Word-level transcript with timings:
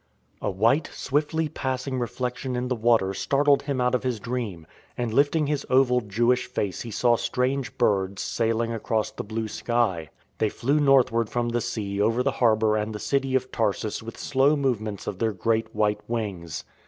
A 0.41 0.49
white, 0.49 0.89
swiftly 0.91 1.47
passing 1.47 1.99
reflection 1.99 2.55
in 2.55 2.69
the 2.69 2.75
water 2.75 3.13
startled 3.13 3.61
him 3.61 3.79
out 3.79 3.93
of 3.93 4.01
his 4.01 4.19
dream, 4.19 4.65
and 4.97 5.13
lifting 5.13 5.45
his 5.45 5.63
oval 5.69 6.01
Jewish 6.01 6.47
face 6.47 6.81
he 6.81 6.89
saw 6.89 7.15
strange 7.15 7.77
birds 7.77 8.19
sailing 8.19 8.71
across 8.73 9.11
the 9.11 9.23
blue 9.23 9.47
sky. 9.47 10.09
They 10.39 10.49
flew 10.49 10.79
northward 10.79 11.29
from 11.29 11.49
the 11.49 11.61
sea 11.61 12.01
over 12.01 12.23
the 12.23 12.31
harbour 12.31 12.75
and 12.75 12.95
the 12.95 12.99
city 12.99 13.35
of 13.35 13.51
Tarsus 13.51 14.01
with 14.01 14.17
slow 14.17 14.55
move 14.55 14.81
ments 14.81 15.05
of 15.05 15.19
their 15.19 15.33
great 15.33 15.75
white 15.75 16.01
wings. 16.09 16.63